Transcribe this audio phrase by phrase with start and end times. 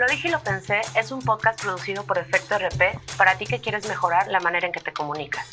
[0.00, 3.60] Lo dije y lo pensé es un podcast producido por Efecto RP para ti que
[3.60, 5.46] quieres mejorar la manera en que te comunicas.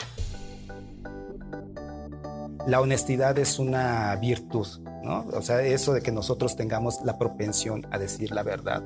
[2.66, 4.66] La honestidad es una virtud,
[5.04, 5.26] ¿no?
[5.34, 8.84] O sea, eso de que nosotros tengamos la propensión a decir la verdad,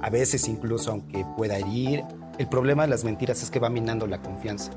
[0.00, 2.02] a veces incluso aunque pueda herir.
[2.38, 4.72] El problema de las mentiras es que va minando la confianza.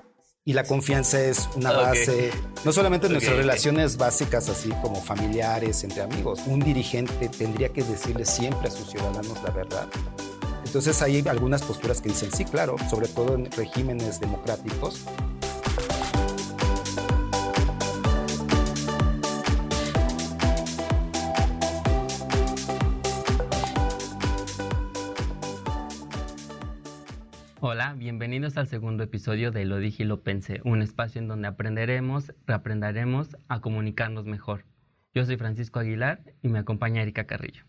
[0.47, 2.31] Y la confianza es una base,
[2.63, 6.39] no solamente en nuestras relaciones básicas, así como familiares, entre amigos.
[6.47, 9.87] Un dirigente tendría que decirle siempre a sus ciudadanos la verdad.
[10.77, 15.03] Entonces hay algunas posturas que dicen, sí, claro, sobre todo en regímenes democráticos,
[27.59, 31.47] Hola, bienvenidos al segundo episodio de Lo dije y lo pensé, un espacio en donde
[31.47, 34.65] aprenderemos, reaprenderemos a comunicarnos mejor.
[35.15, 37.63] Yo soy Francisco Aguilar y me acompaña Erika Carrillo.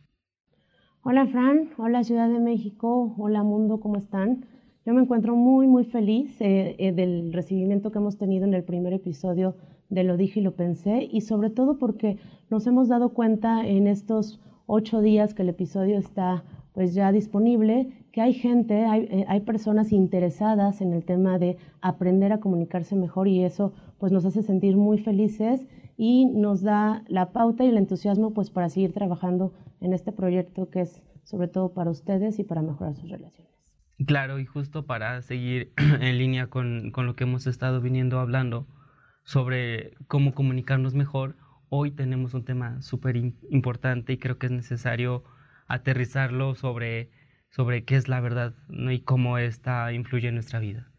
[1.11, 4.45] Hola Fran, hola Ciudad de México, hola mundo, ¿cómo están?
[4.85, 8.63] Yo me encuentro muy, muy feliz eh, eh, del recibimiento que hemos tenido en el
[8.63, 9.57] primer episodio
[9.89, 12.19] de Lo dije y lo pensé y sobre todo porque
[12.51, 17.89] nos hemos dado cuenta en estos ocho días que el episodio está pues ya disponible,
[18.13, 23.29] que hay gente, eh, hay, personas interesadas en el tema de aprender a comunicarse mejor
[23.29, 27.79] y eso pues nos hace sentir muy felices y nos da la pauta y el
[27.79, 32.45] entusiasmo pues para seguir trabajando en este proyecto que es sobre todo para ustedes y
[32.45, 33.53] para mejorar sus relaciones.
[34.07, 38.67] Claro, y justo para seguir en línea con, con lo que hemos estado viniendo hablando
[39.25, 41.37] sobre cómo comunicarnos mejor,
[41.69, 45.25] hoy tenemos un tema súper importante y creo que es necesario
[45.67, 47.11] aterrizarlo sobre,
[47.51, 50.91] sobre qué es la verdad y cómo esta influye en nuestra vida.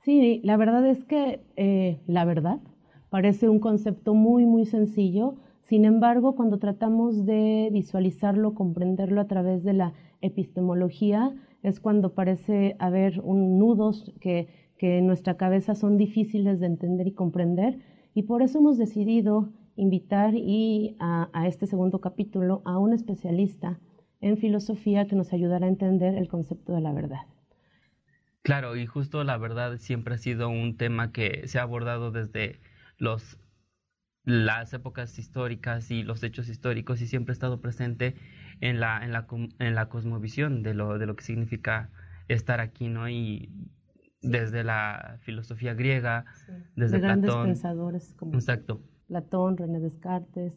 [0.00, 2.60] Sí, la verdad es que eh, la verdad
[3.10, 5.36] parece un concepto muy, muy sencillo.
[5.64, 12.76] Sin embargo, cuando tratamos de visualizarlo, comprenderlo a través de la epistemología, es cuando parece
[12.78, 17.78] haber un nudos que, que en nuestra cabeza son difíciles de entender y comprender.
[18.14, 23.80] Y por eso hemos decidido invitar y a, a este segundo capítulo a un especialista
[24.20, 27.22] en filosofía que nos ayudará a entender el concepto de la verdad.
[28.42, 32.60] Claro, y justo la verdad siempre ha sido un tema que se ha abordado desde
[32.98, 33.38] los,
[34.24, 38.14] las épocas históricas y los hechos históricos y siempre ha estado presente
[38.60, 39.26] en la, en la,
[39.58, 41.90] en la cosmovisión de lo, de lo que significa
[42.28, 43.08] estar aquí, ¿no?
[43.08, 43.50] Y
[44.22, 46.24] desde la filosofía griega,
[46.76, 48.80] desde de grandes pensadores como Exacto.
[49.06, 50.54] Platón, René Descartes,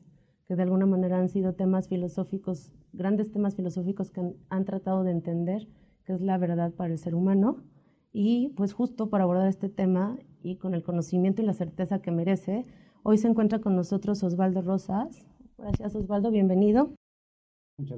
[0.48, 5.12] que de alguna manera han sido temas filosóficos, grandes temas filosóficos que han, tratado de
[5.12, 5.68] entender
[6.06, 7.64] qué es la verdad para el ser humano.
[8.14, 12.12] Y pues justo para abordar este tema y con el conocimiento y la certeza que
[12.12, 12.66] merece,
[13.10, 15.26] hoy se encuentra con nosotros Osvaldo Rosas.
[15.58, 16.94] Gracias Osvaldo, bienvenido.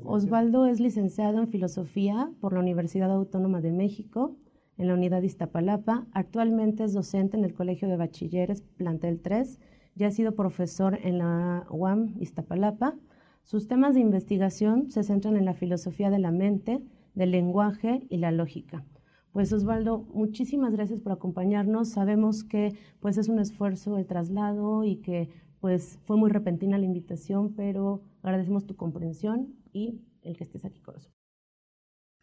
[0.03, 4.35] Osvaldo es licenciado en Filosofía por la Universidad Autónoma de México
[4.77, 6.05] en la unidad de Iztapalapa.
[6.11, 9.59] Actualmente es docente en el Colegio de Bachilleres Plantel 3
[9.95, 12.93] ya ha sido profesor en la UAM Iztapalapa.
[13.41, 16.83] Sus temas de investigación se centran en la filosofía de la mente,
[17.15, 18.85] del lenguaje y la lógica.
[19.31, 21.89] Pues Osvaldo, muchísimas gracias por acompañarnos.
[21.89, 25.29] Sabemos que pues es un esfuerzo el traslado y que
[25.59, 30.81] pues fue muy repentina la invitación, pero agradecemos tu comprensión y el que estés aquí
[30.81, 31.19] con nosotros.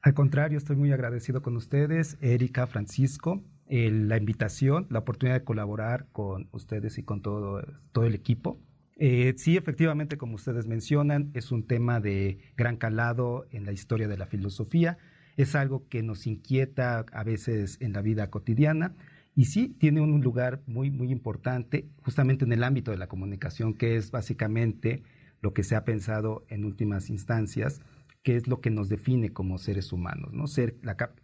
[0.03, 6.07] Al contrario, estoy muy agradecido con ustedes, Erika, Francisco, la invitación, la oportunidad de colaborar
[6.13, 7.63] con ustedes y con todo,
[7.93, 8.61] todo el equipo.
[8.99, 14.09] Eh, sí, efectivamente, como ustedes mencionan, es un tema de gran calado en la historia
[14.09, 14.97] de la filosofía.
[15.37, 18.95] Es algo que nos inquieta a veces en la vida cotidiana.
[19.35, 23.75] Y sí, tiene un lugar muy, muy importante justamente en el ámbito de la comunicación,
[23.75, 25.03] que es básicamente
[25.43, 27.83] lo que se ha pensado en últimas instancias,
[28.23, 30.47] que es lo que nos define como seres humanos, ¿no?
[30.47, 30.77] Ser,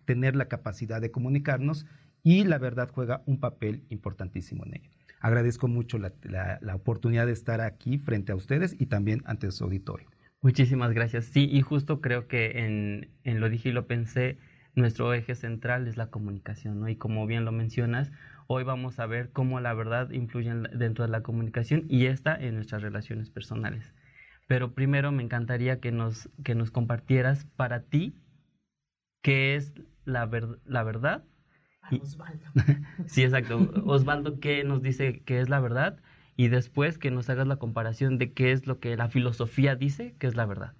[0.05, 1.87] tener la capacidad de comunicarnos
[2.22, 4.91] y la verdad juega un papel importantísimo en ello.
[5.21, 10.09] Agradezco mucho la, oportunidad de estar aquí frente a ustedes y también ante su auditorio.
[10.42, 11.26] Muchísimas gracias.
[11.26, 14.38] Sí, y justo creo que en, en lo dije y lo pensé,
[14.74, 16.89] nuestro eje central es la comunicación, ¿no?
[16.89, 18.10] Y como bien lo mencionas,
[18.48, 22.56] hoy vamos a ver cómo la verdad influye dentro de la comunicación y esta en
[22.56, 23.94] nuestras relaciones personales.
[24.48, 28.15] Pero primero me encantaría que nos, que nos compartieras para ti
[29.22, 29.72] qué es
[30.04, 30.28] la,
[30.65, 31.24] la verdad
[31.91, 32.47] Osvaldo.
[33.06, 33.71] sí, exacto.
[33.84, 35.98] Osvaldo, ¿qué nos dice que es la verdad?
[36.37, 40.15] Y después que nos hagas la comparación de qué es lo que la filosofía dice
[40.19, 40.75] que es la verdad.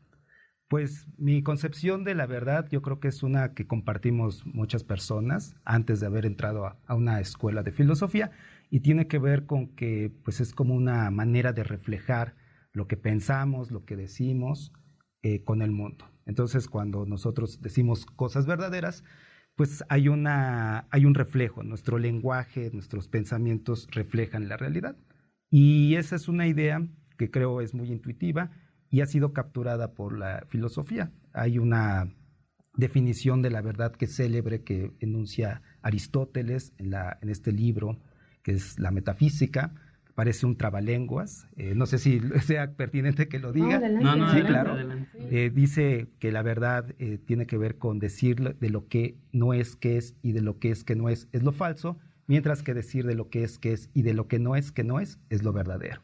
[0.69, 5.55] Pues mi concepción de la verdad yo creo que es una que compartimos muchas personas
[5.67, 8.31] antes de haber entrado a, una escuela de filosofía
[8.71, 12.35] y tiene que ver con que pues es como una manera de reflejar
[12.73, 14.73] lo que pensamos, lo que decimos
[15.23, 16.07] eh, con el mundo.
[16.25, 19.05] Entonces, cuando nosotros decimos cosas verdaderas,
[19.57, 24.97] pues hay, una, hay un reflejo, nuestro lenguaje, nuestros pensamientos reflejan la realidad.
[25.53, 26.85] Y esa es una idea
[27.19, 28.51] que creo es muy intuitiva
[28.91, 31.13] y ha sido capturada por la filosofía.
[31.35, 32.11] Hay una
[32.75, 38.01] definición de la verdad que es célebre que enuncia Aristóteles en, la, en este libro,
[38.43, 39.75] que es la metafísica,
[40.15, 41.47] parece un trabalenguas.
[41.59, 43.79] Eh, no sé si sea pertinente que lo diga.
[43.79, 44.79] No, no, sí, claro.
[45.19, 49.53] Eh, dice que la verdad eh, tiene que ver con decir de lo que no
[49.53, 52.63] es que es y de lo que es que no es es lo falso, mientras
[52.63, 54.85] que decir de lo que es que es y de lo que no es que
[54.85, 56.01] no es es lo verdadero.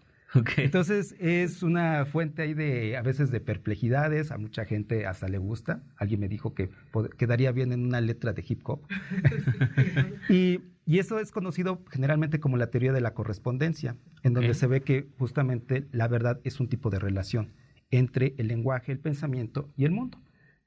[0.59, 5.39] Entonces es una fuente ahí de a veces de perplejidades, a mucha gente hasta le
[5.39, 5.83] gusta.
[5.97, 6.71] Alguien me dijo que
[7.17, 8.83] quedaría bien en una letra de hip hop.
[10.29, 14.67] y, y, eso es conocido generalmente como la teoría de la correspondencia, en donde se
[14.67, 17.55] ve que justamente la verdad es un tipo de relación
[17.91, 20.21] entre el lenguaje, el pensamiento y el mundo.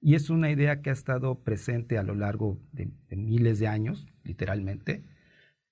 [0.04, 4.07] Y es una idea que ha estado presente a lo largo de miles de años,
[4.24, 5.04] literalmente,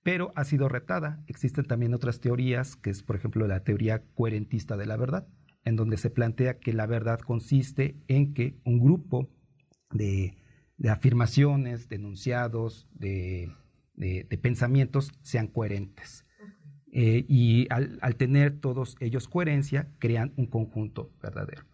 [0.04, 1.24] pero ha sido retada.
[1.28, 5.28] Existen también otras teorías, que es por ejemplo la teoría coherentista de la verdad,
[5.66, 9.30] en donde se plantea que la verdad consiste en que un grupo
[9.92, 10.38] de,
[10.88, 13.51] afirmaciones, de enunciados, de,
[14.42, 16.25] pensamientos sean coherentes.
[16.92, 21.66] Eh, y al, tener todos ellos coherencia, crean un conjunto verdadero.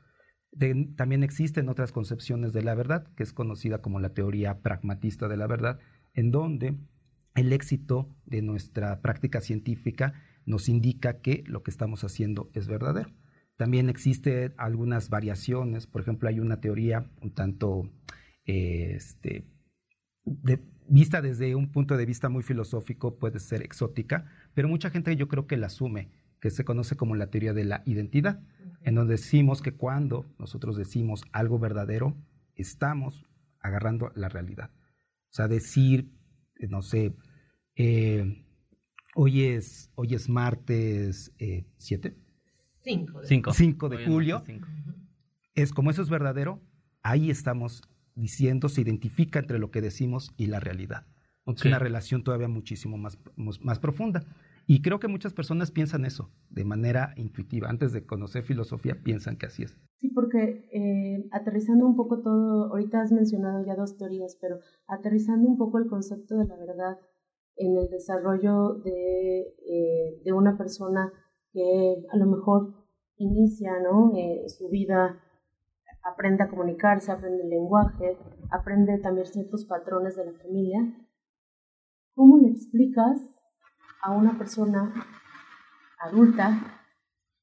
[0.98, 5.38] también existen otras concepciones de la verdad, que es conocida como la teoría pragmatista de
[5.38, 5.80] la verdad,
[6.14, 6.76] en donde
[7.36, 10.14] el éxito de nuestra práctica científica
[10.46, 13.12] nos indica que lo que estamos haciendo es verdadero.
[13.58, 17.90] También existen algunas variaciones, por ejemplo, hay una teoría un tanto
[18.46, 19.46] este,
[20.88, 25.28] vista desde un punto de vista muy filosófico, puede ser exótica, pero mucha gente yo
[25.28, 26.10] creo que la asume,
[26.40, 28.42] que se conoce como la teoría de la identidad,
[28.82, 32.16] en donde decimos que cuando nosotros decimos algo verdadero,
[32.56, 33.26] estamos
[33.60, 34.70] agarrando la realidad.
[35.32, 36.12] O sea, decir,
[36.60, 37.14] no sé,
[37.76, 38.44] eh,
[39.16, 41.34] hoy, es, hoy es martes
[41.78, 42.08] 7.
[42.08, 42.16] Eh,
[43.54, 44.44] 5 de, julio.
[45.56, 46.62] Es como eso es verdadero,
[47.02, 47.82] ahí estamos
[48.14, 51.06] diciendo, se identifica entre lo que decimos y la realidad.
[51.48, 54.24] Es una relación todavía muchísimo más, más profunda.
[54.68, 57.70] Y creo que muchas personas piensan eso de manera intuitiva.
[57.70, 59.78] Antes de conocer filosofía, piensan que así es.
[60.00, 65.48] Sí, porque eh, aterrizando un poco todo, ahorita has mencionado ya dos teorías, pero aterrizando
[65.48, 66.98] un poco el concepto de la verdad
[67.58, 71.12] en el desarrollo de, eh, de una persona
[71.54, 72.86] que a lo mejor
[73.18, 74.12] inicia ¿no?
[74.16, 75.22] Eh, su vida,
[76.04, 78.18] aprende a comunicarse, aprende el lenguaje,
[78.52, 80.80] aprende también ciertos patrones de la familia.
[82.14, 83.35] ¿Cómo le explicas
[84.06, 84.94] a una persona
[86.00, 86.62] adulta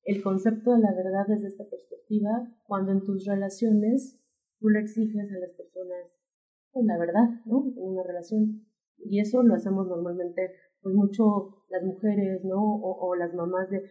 [0.05, 2.31] el concepto de la verdad desde esta perspectiva
[2.65, 4.21] cuando en tus relaciones
[4.61, 6.07] tú le exiges a las personas
[6.73, 7.67] pues, la verdad, ¿no?
[7.77, 8.65] En una relación
[9.05, 12.81] y eso lo hacemos normalmente, pues mucho las mujeres, ¿no?
[12.81, 13.83] O, las mamás de,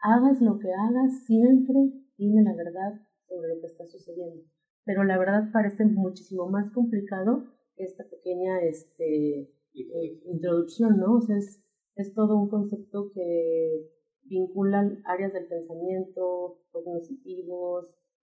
[0.00, 1.76] hagas lo que hagas, siempre
[2.16, 2.92] dime la verdad
[3.26, 4.44] sobre lo que está sucediendo.
[4.84, 11.16] Pero la verdad parece muchísimo más complicado esta pequeña este, eh, introducción, ¿no?
[11.16, 11.60] O sea, es,
[11.96, 13.90] es todo un concepto que
[14.24, 17.86] vincula áreas del pensamiento, cognitivos,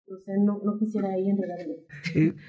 [0.08, 1.76] no sé, no, quisiera ahí enredarme.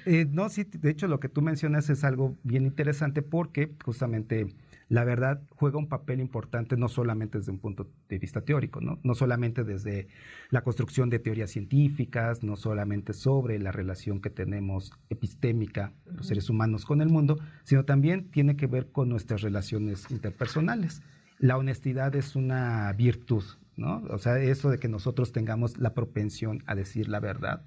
[0.05, 4.47] Eh, no, sí, de hecho lo que tú mencionas es algo bien interesante porque justamente
[4.87, 8.99] la verdad juega un papel importante no solamente desde un punto de vista teórico, ¿no?
[9.03, 10.07] no solamente desde
[10.49, 16.49] la construcción de teorías científicas, no solamente sobre la relación que tenemos epistémica los seres
[16.49, 21.01] humanos con el mundo, sino también tiene que ver con nuestras relaciones interpersonales.
[21.39, 23.43] La honestidad es una virtud
[23.77, 24.03] ¿no?
[24.09, 27.61] O sea, eso de que nosotros tengamos la propensión a decir la verdad,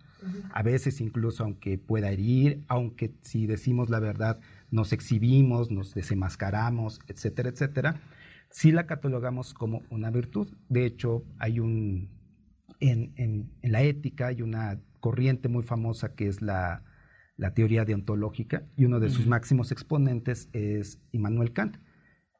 [0.52, 7.00] a veces incluso aunque pueda herir, aunque si decimos la verdad nos exhibimos, nos desenmascaramos,
[7.08, 8.00] etcétera, etcétera,
[8.50, 10.48] sí la catalogamos como una virtud.
[10.68, 12.10] De hecho, hay un,
[12.80, 16.82] en, en, la ética hay una corriente muy famosa que es la,
[17.36, 21.78] la teoría deontológica y uno de sus máximos exponentes es Immanuel Kant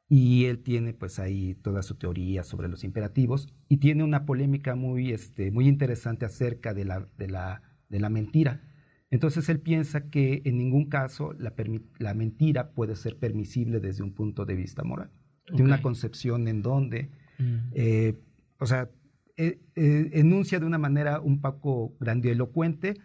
[0.09, 4.75] y él tiene pues ahí toda su teoría sobre los imperativos y tiene una polémica
[4.75, 8.61] muy, este, muy interesante acerca de la, de, la, de la mentira.
[9.11, 11.53] Entonces él piensa que en ningún caso la,
[11.97, 15.11] la, mentira puede ser permisible desde un punto de vista moral.
[15.47, 17.57] Tiene una concepción en donde, mm.
[17.73, 18.19] eh,
[18.59, 18.89] o sea,
[19.35, 22.99] eh, eh, enuncia de una manera un poco grandilocuente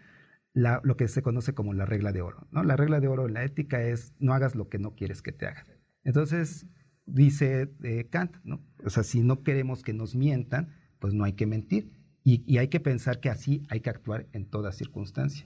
[0.53, 2.47] la, lo que se conoce como la regla de oro.
[2.51, 2.63] ¿no?
[2.63, 5.31] La regla de oro en la ética es no hagas lo que no quieres que
[5.31, 5.65] te hagan.
[6.03, 6.67] Entonces,
[7.07, 7.71] dice
[8.11, 8.63] Kant, ¿no?
[8.83, 11.91] O sea, si no queremos que nos mientan, pues no hay que mentir.
[12.27, 15.45] Y, hay que pensar que así hay que actuar en toda circunstancia.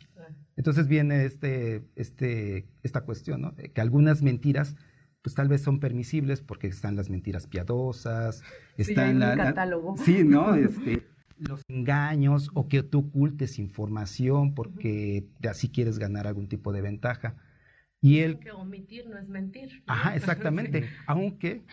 [0.56, 3.56] Entonces viene este, este, esta cuestión, ¿no?
[3.56, 4.76] Que algunas mentiras
[5.22, 8.42] pues tal vez son permisibles porque están las mentiras piadosas,
[8.78, 9.98] están la, catálogo.
[9.98, 10.56] sí, ¿no?
[10.56, 11.04] Este,
[11.38, 17.36] los engaños o que tú ocultes información porque así quieres ganar algún tipo de ventaja.
[18.02, 19.84] Y él que omitir no es mentir.
[19.88, 20.90] Ajá, exactamente.
[21.06, 21.64] Aunque,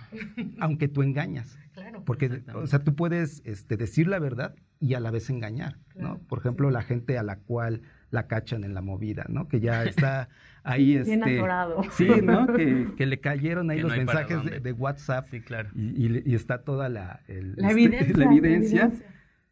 [0.59, 1.57] aunque tú engañas.
[1.73, 2.05] Claro.
[2.05, 6.19] Porque, o sea, tú puedes este, decir la verdad y a la vez engañar, ¿no?
[6.27, 9.49] Por ejemplo, la gente a la cual la cachan en la movida, ¿no?
[9.49, 10.29] Que ya está
[10.63, 11.41] ahí, este,
[11.93, 12.47] sí, ¿no?
[12.97, 17.71] Que, le cayeron ahí los mensajes de, WhatsApp, sí, claro, y, está toda la, la,
[17.71, 18.93] este, evidencia,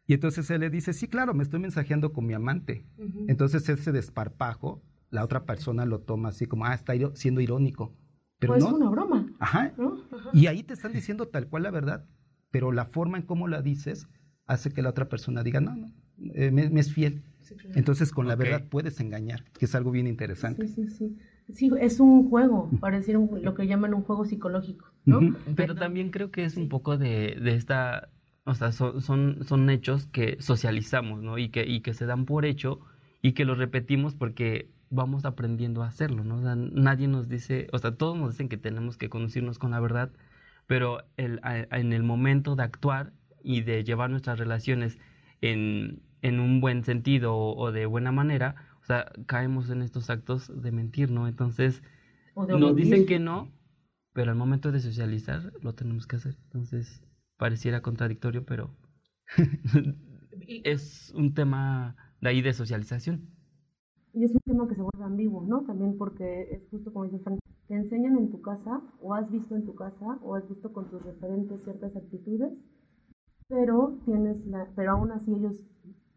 [0.07, 2.85] y entonces él le dice, sí, claro, me estoy mensajeando con mi amante,
[3.27, 7.95] entonces ese desparpajo, la otra persona lo toma así como, ah, está siendo irónico,
[8.39, 9.73] pero pues no, es una broma, Ajá.
[10.33, 12.05] y ahí te están diciendo tal cual la verdad,
[12.51, 14.07] pero la forma en cómo la dices
[14.45, 15.91] hace que la otra persona diga, no, no,
[16.35, 17.23] eh, me es fiel.
[17.75, 20.67] Entonces con la verdad puedes engañar, que es algo bien interesante.
[20.67, 21.17] Sí, sí, sí.
[21.53, 25.19] Sí, es un juego, decir lo que llaman un juego psicológico, ¿no?
[25.55, 28.09] Pero también creo que es un poco de, de esta,
[28.45, 31.37] o sea, son, son, son, hechos que socializamos, ¿no?
[31.37, 32.79] Y que, y que se dan por hecho
[33.21, 36.37] y que los repetimos porque vamos aprendiendo a hacerlo, ¿no?
[36.37, 39.71] O sea, nadie nos dice, o sea, todos nos dicen que tenemos que conducirnos con
[39.71, 40.11] la verdad,
[40.65, 44.97] pero el, en el momento de actuar y de llevar nuestras relaciones
[45.41, 50.51] en, en un buen sentido o, de buena manera, o sea, caemos en estos actos
[50.59, 51.27] de mentir, ¿no?
[51.27, 51.83] Entonces,
[52.35, 53.51] nos dicen que no,
[54.11, 56.35] pero al momento de socializar lo tenemos que hacer.
[56.45, 57.03] Entonces,
[57.37, 58.71] pareciera contradictorio, pero
[60.63, 63.29] es un tema de ahí de socialización.
[64.11, 65.63] Y es un tema que se vuelve ambiguo, ¿no?
[65.65, 69.55] También porque es justo como dice Frank, te enseñan en tu casa, o has visto
[69.55, 72.51] en tu casa, o has visto con tus referentes ciertas actitudes,
[73.47, 75.63] pero tienes la, pero aún así ellos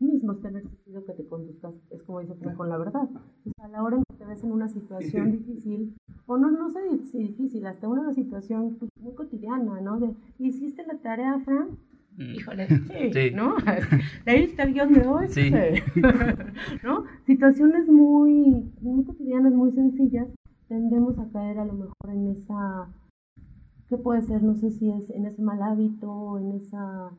[0.00, 3.08] mismos tener sentido que te conduzcas, es como dice con la verdad.
[3.60, 5.94] a la hora en que te ves en una situación difícil,
[6.26, 9.98] o no, no sé si difícil, hasta una situación pues, muy cotidiana, ¿no?
[9.98, 11.78] De, ¿hiciste la tarea, Fran?
[12.16, 12.34] Mm.
[12.34, 12.68] Híjole,
[13.12, 13.56] sí, ¿no?
[14.26, 15.28] ¿Leíste el guion de hoy?
[15.28, 15.50] Sí.
[16.82, 17.04] ¿No?
[17.26, 20.28] Situaciones muy, muy cotidianas, muy sencillas,
[20.68, 22.88] tendemos a caer a lo mejor en esa,
[23.88, 24.42] ¿qué puede ser?
[24.42, 27.10] No sé si es en ese mal hábito, en esa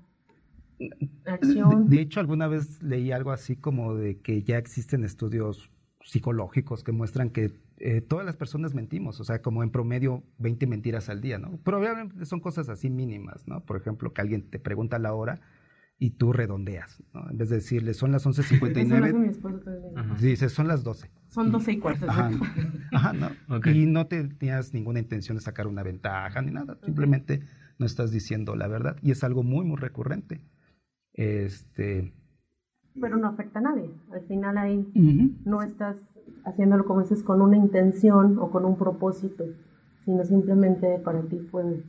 [0.80, 5.70] de hecho, alguna vez leí algo así como de que ya existen estudios
[6.04, 10.68] psicológicos que muestran que eh, todas las personas mentimos, o sea, como en promedio 20
[10.68, 11.58] mentiras al día, ¿no?
[11.58, 13.62] Probablemente son cosas así mínimas, ¿no?
[13.62, 15.40] Por ejemplo, que alguien te pregunta la hora
[15.98, 17.30] y tú redondeas, ¿no?
[17.30, 21.12] En vez de decirle, son las 11.59, dices, son las 12.
[21.30, 22.10] Son 12 y cuarto.
[22.10, 22.32] Ajá,
[22.92, 23.30] ajá ¿no?
[23.72, 27.42] Y no tenías ninguna intención de sacar una ventaja ni nada, simplemente
[27.78, 30.42] no estás diciendo la verdad y es algo muy, muy recurrente.
[31.20, 32.14] Este,
[33.02, 33.90] pero no afecta a nadie.
[34.12, 34.88] Al final ahí
[35.44, 35.98] no estás
[36.46, 39.44] haciéndolo como dices con una intención o con un propósito,
[40.06, 41.84] sino simplemente para ti fue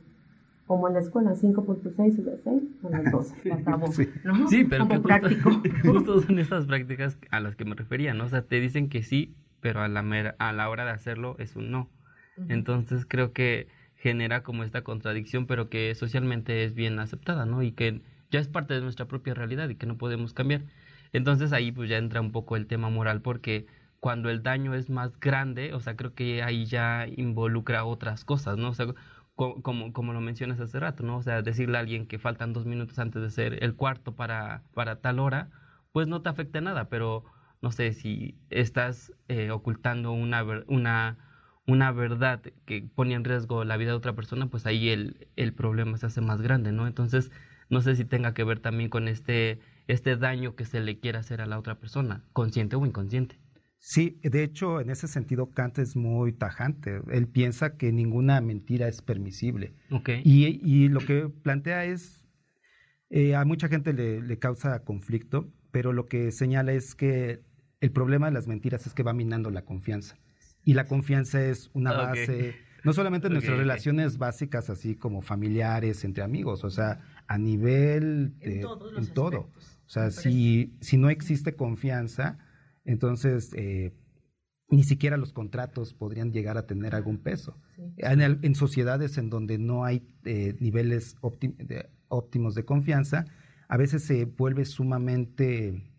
[0.67, 3.87] como en la escuela, 5.6 y 6 a las 12, acabó.
[3.87, 4.47] Sí, ¿no?
[4.49, 8.25] sí pero que justo, justo, son estas prácticas a las que me refería, ¿no?
[8.25, 10.01] O sea, te dicen que sí, pero a la,
[10.39, 11.89] a la hora de hacerlo es un no.
[12.49, 17.61] Entonces creo que genera como esta contradicción, pero que socialmente es bien aceptada, ¿no?
[17.63, 20.63] Y que ya es parte de nuestra propia realidad y que no podemos cambiar.
[21.13, 23.67] Entonces ahí pues ya entra un poco el tema moral porque
[23.99, 28.57] cuando el daño es más grande, o sea, creo que ahí ya involucra otras cosas,
[28.57, 28.69] ¿no?
[28.69, 28.87] O sea,
[29.35, 31.17] como, como lo mencionas hace rato, ¿no?
[31.17, 34.63] O sea, decirle a alguien que faltan dos minutos antes de ser el cuarto para,
[34.73, 35.49] para tal hora,
[35.91, 37.25] pues no te afecta nada, pero
[37.61, 41.17] no sé, si estás eh, ocultando una, una,
[41.67, 45.53] una verdad que pone en riesgo la vida de otra persona, pues ahí el, el
[45.53, 46.87] problema se hace más grande, ¿no?
[46.87, 47.31] Entonces,
[47.71, 51.17] no sé si tenga que ver también con este, este daño que se le quiere
[51.17, 53.39] hacer a la otra persona, consciente o inconsciente.
[53.79, 57.01] Sí, de hecho, en ese sentido, Kant es muy tajante.
[57.09, 59.73] Él piensa que ninguna mentira es permisible.
[59.89, 60.21] Okay.
[60.23, 62.23] Y, lo que plantea es,
[63.09, 67.41] eh, a mucha gente le, causa conflicto, pero lo que señala es que
[67.79, 70.17] el problema de las mentiras es que va minando la confianza.
[70.63, 76.03] Y la confianza es una base, no solamente en nuestras relaciones básicas, así como familiares,
[76.03, 76.99] entre amigos, o sea,
[77.31, 78.59] a nivel de,
[78.97, 79.39] en, todo.
[79.39, 82.39] O sea, si, si no existe confianza,
[82.83, 83.93] entonces eh,
[84.67, 87.57] ni siquiera los contratos podrían llegar a tener algún peso.
[87.95, 91.15] En, sociedades en donde no hay eh, niveles
[92.09, 93.23] óptimos de confianza,
[93.69, 95.89] a veces se vuelve sumamente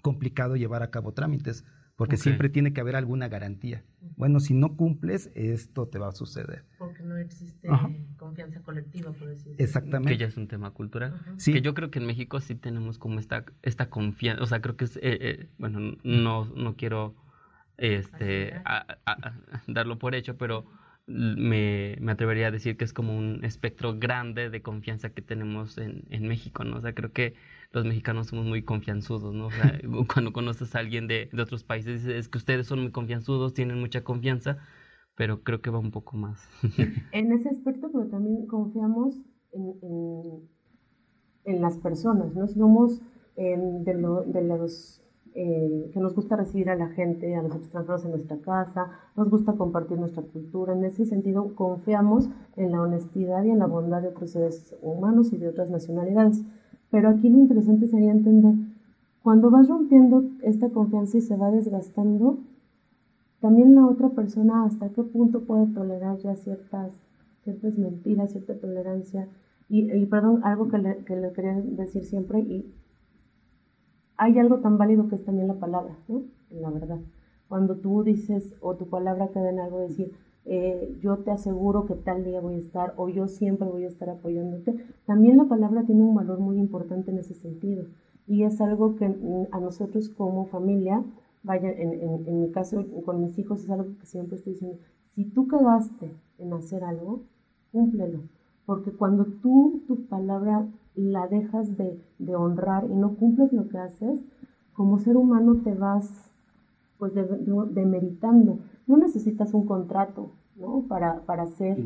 [0.00, 1.64] complicado llevar a cabo trámites
[1.98, 3.82] porque siempre tiene que haber alguna garantía.
[4.16, 6.64] Bueno, si no cumples, esto te va a suceder.
[6.78, 7.68] Porque no existe
[8.16, 10.12] confianza colectiva, por decirlo Exactamente.
[10.12, 11.20] Que ya es un tema cultural.
[11.38, 11.52] Sí.
[11.52, 14.76] Que yo creo que en México sí tenemos como esta, esta confianza, o sea, creo
[14.76, 17.16] que es, eh, eh, bueno, no, no quiero
[17.78, 18.62] este,
[19.66, 20.66] darlo por hecho, pero
[21.08, 25.78] me, me, atrevería a decir que es como un espectro grande de confianza que tenemos
[25.78, 26.76] en, en México, ¿no?
[26.76, 27.34] O sea, creo que
[27.72, 29.46] los mexicanos somos muy confianzudos, ¿no?
[29.46, 29.80] O sea,
[30.12, 33.54] cuando conoces a alguien de, de, otros países, dices, es que ustedes son muy confianzudos,
[33.54, 34.58] tienen mucha confianza,
[35.16, 36.46] pero creo que va un poco más.
[37.12, 39.16] en ese aspecto, pero también confiamos
[39.52, 40.46] en,
[41.44, 42.46] en, las personas, ¿no?
[42.46, 43.00] Somos
[43.34, 45.02] de, lo, de los
[45.40, 49.30] eh, que nos gusta recibir a la gente, a los extranjeros en nuestra casa, nos
[49.30, 50.72] gusta compartir nuestra cultura.
[50.72, 55.32] En ese sentido, confiamos en la honestidad y en la bondad de otros seres humanos
[55.32, 56.42] y de otras nacionalidades.
[56.90, 58.54] Pero aquí lo interesante sería entender,
[59.22, 62.40] cuando vas rompiendo esta confianza y se va desgastando,
[63.40, 66.92] también la otra persona hasta qué punto puede tolerar ya ciertas,
[67.44, 69.28] ciertas mentiras, cierta tolerancia.
[69.68, 72.74] Y, perdón, algo que le, que le quería decir siempre, y
[74.18, 76.22] hay algo tan válido que es también la palabra, ¿no?
[76.50, 76.98] La verdad.
[77.48, 80.12] Cuando tú dices, o tu palabra queda en algo, decir,
[80.44, 83.88] eh, yo te aseguro que tal día voy a estar, o yo siempre voy a
[83.88, 87.86] estar apoyándote, también la palabra tiene un valor muy importante en ese sentido.
[88.26, 91.02] Y es algo que mm, a nosotros como familia,
[91.42, 94.78] vaya, en, en, en mi caso con mis hijos, es algo que siempre estoy diciendo,
[95.14, 97.22] si tú quedaste en hacer algo,
[97.72, 98.20] cúmplelo.
[98.68, 101.98] Porque cuando tú, tu palabra la dejas de,
[102.36, 104.20] honrar y no cumples lo que haces,
[104.74, 106.30] como ser humano te vas
[106.98, 108.58] pues demeritando.
[108.86, 110.84] no necesitas un contrato ¿no?
[110.86, 111.82] para, para hacer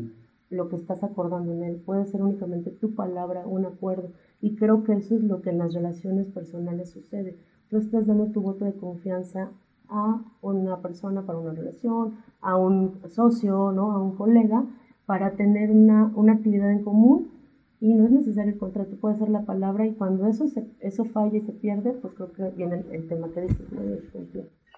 [0.49, 1.77] lo que estás acordando en él.
[1.77, 4.09] Puede ser únicamente tu palabra, un acuerdo.
[4.41, 7.37] Y creo que eso es lo que en las relaciones personales sucede.
[7.69, 9.51] Tú estás dando tu voto de confianza
[9.87, 13.93] a una persona para una relación, a un socio, ¿no?
[13.93, 14.65] a un colega,
[15.05, 17.31] para tener una, una actividad en común
[17.79, 21.03] y no es necesario el contrato, puede ser la palabra y cuando eso, se, eso
[21.03, 23.67] falla y se pierde, pues creo que viene el, tema que dices.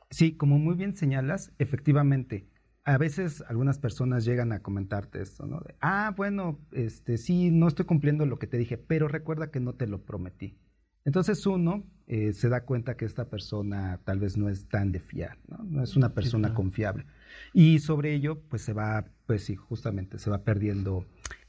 [0.09, 2.47] Sí, como muy bien señalas, efectivamente,
[2.83, 5.59] a veces algunas personas llegan a comentarte esto, ¿no?
[5.81, 9.73] ah, bueno, este, sí, no estoy cumpliendo lo que te dije, pero recuerda que no
[9.73, 10.57] te lo prometí.
[11.03, 14.99] Entonces uno eh, se da cuenta que esta persona tal vez no es tan de
[14.99, 15.63] fiar, ¿no?
[15.63, 17.05] no es una persona confiable.
[17.53, 21.05] Y sobre ello, pues se va, pues sí, justamente se va perdiendo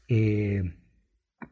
[0.09, 0.62] eh,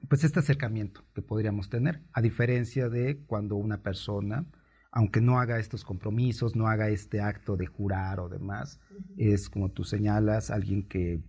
[0.09, 4.47] pues este acercamiento que podríamos tener, a diferencia de cuando una persona,
[4.93, 8.81] aunque no haga estos compromisos, no haga este acto de jurar o demás,
[9.17, 11.23] es como tú señalas, alguien que,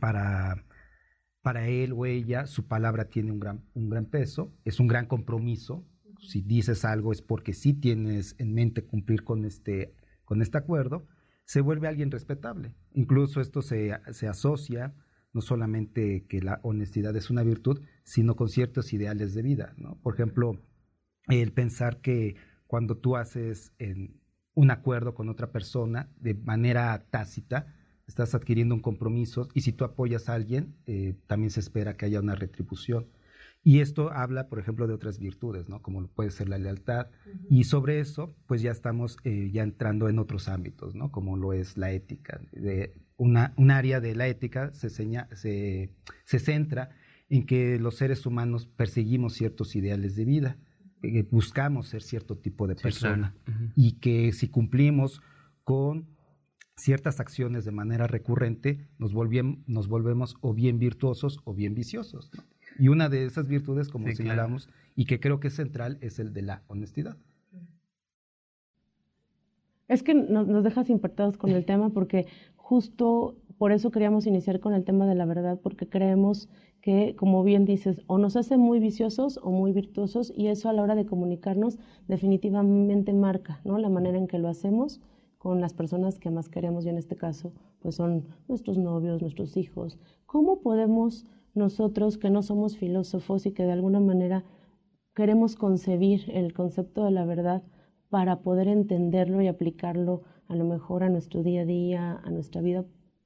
[0.00, 0.64] para,
[1.42, 5.06] para él o ella su palabra tiene un gran, un gran peso, es un gran
[5.06, 5.86] compromiso.
[6.20, 11.08] Si dices algo es porque sí tienes en mente cumplir con este, con este acuerdo,
[11.44, 12.74] se vuelve alguien respetable.
[12.92, 14.94] Incluso esto se, se asocia
[15.32, 19.74] no solamente que la honestidad es una virtud, sino con ciertos ideales de vida.
[19.78, 19.98] ¿no?
[20.02, 20.60] Por ejemplo,
[21.28, 23.72] el pensar que cuando tú haces
[24.54, 27.74] un acuerdo con otra persona de manera tácita,
[28.06, 32.06] estás adquiriendo un compromiso y si tú apoyas a alguien, eh, también se espera que
[32.06, 33.08] haya una retribución.
[33.64, 35.82] Y esto habla, por ejemplo, de otras virtudes, ¿no?
[35.82, 37.06] Como puede ser la lealtad.
[37.48, 41.12] Y sobre eso, pues ya estamos eh, ya entrando en otros ámbitos, ¿no?
[41.12, 42.40] Como lo es la ética.
[42.50, 45.94] De una, un área de la ética se, se,
[46.24, 46.90] se, centra
[47.28, 50.58] en que los seres humanos perseguimos ciertos ideales de vida,
[51.02, 53.36] eh, buscamos ser cierto tipo de persona
[53.76, 55.22] y que si cumplimos
[55.62, 56.08] con
[56.76, 59.12] ciertas acciones de manera recurrente, nos,
[59.66, 62.32] nos volvemos o bien virtuosos o bien viciosos.
[62.34, 62.51] ¿no?
[62.78, 66.32] Y una de esas virtudes, como señalamos, y que creo que es central, es el
[66.32, 67.16] de la honestidad.
[69.88, 74.58] Es que nos, nos dejas impactados con el tema porque justo por eso queríamos iniciar
[74.58, 76.48] con el tema de la verdad, porque creemos
[76.80, 80.72] que, como bien dices, o nos hace muy viciosos o muy virtuosos y eso a
[80.72, 83.78] la hora de comunicarnos definitivamente marca ¿no?
[83.78, 85.00] la manera en que lo hacemos
[85.38, 89.56] con las personas que más queremos y en este caso pues son nuestros novios, nuestros
[89.56, 89.98] hijos.
[90.26, 94.44] ¿Cómo podemos nosotros que no somos filósofos y que de alguna manera
[95.14, 97.62] queremos concebir el concepto de la verdad
[98.08, 102.60] para poder entenderlo y aplicarlo a lo mejor a nuestro día a día, a nuestra
[102.60, 102.84] vida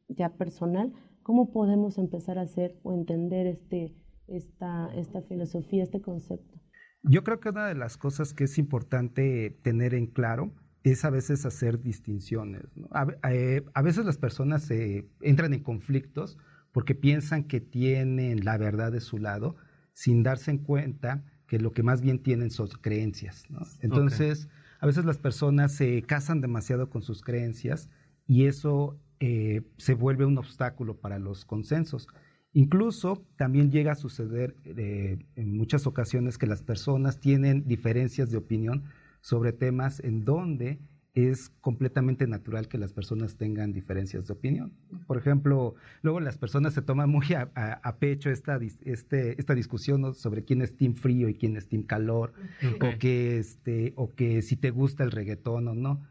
[0.08, 3.94] ya personal, ¿cómo podemos empezar a hacer o entender este,
[4.28, 6.60] esta, esta filosofía, este concepto?
[7.02, 11.10] Yo creo que una de las cosas que es importante tener en claro es a
[11.10, 12.62] veces hacer distinciones.
[13.30, 14.70] Eh, a, veces las personas
[15.20, 16.38] entran en conflictos
[16.76, 19.56] porque piensan que tienen la verdad de su lado
[19.94, 23.44] sin darse en cuenta que lo que más bien tienen son creencias.
[23.80, 27.88] Entonces, a veces las personas se casan demasiado con sus creencias
[28.26, 32.08] y eso eh, se vuelve un obstáculo para los consensos.
[32.52, 38.36] Incluso también llega a suceder eh, en muchas ocasiones que las personas tienen diferencias de
[38.36, 38.84] opinión
[39.22, 40.78] sobre temas en donde
[41.16, 44.74] es completamente natural que las personas tengan diferencias de opinión.
[45.06, 50.44] Por ejemplo, luego las personas se toman muy a, pecho esta, este, esta discusión sobre
[50.44, 52.34] quién es team frío y quién es team calor,
[52.82, 56.02] o, que, este, o que si te gusta el reggaetón o no,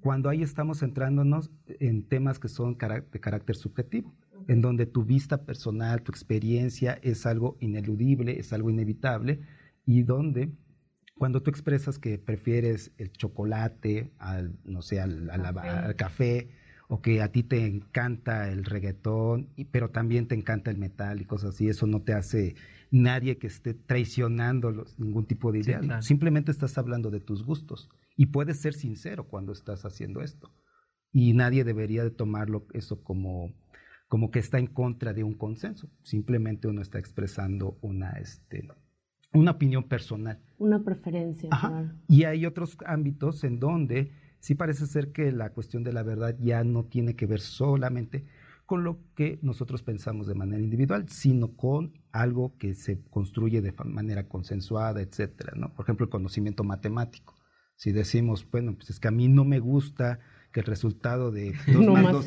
[0.00, 4.14] cuando ahí estamos centrándonos en temas que son de carácter subjetivo,
[4.46, 9.40] en donde tu vista personal, tu experiencia es algo ineludible, es algo inevitable,
[9.84, 10.52] y donde
[11.22, 15.30] cuando tú expresas que prefieres el chocolate al, no sé, al,
[15.94, 16.48] café.
[16.88, 21.24] o que a ti te encanta el reggaetón, pero también te encanta el metal y
[21.24, 22.56] cosas así, eso no te hace
[22.90, 26.02] nadie que esté traicionando ningún tipo de idea.
[26.02, 30.52] Simplemente estás hablando de tus gustos y puedes ser sincero cuando estás haciendo esto.
[31.12, 33.54] Y nadie debería de tomarlo eso como,
[34.08, 35.88] como que está en contra de un consenso.
[36.02, 38.66] Simplemente uno está expresando una, este,
[39.32, 40.38] una opinión personal.
[40.58, 41.50] Una preferencia.
[42.08, 46.36] Y hay otros ámbitos en donde sí parece ser que la cuestión de la verdad
[46.40, 48.24] ya no tiene que ver solamente
[48.66, 53.74] con lo que nosotros pensamos de manera individual, sino con algo que se construye de
[53.84, 55.74] manera consensuada, etcétera, ¿no?
[55.74, 57.34] Por ejemplo, el conocimiento matemático.
[57.76, 60.20] Si decimos, bueno, pues es que a mí no me gusta
[60.52, 62.24] que el resultado de 2 más 2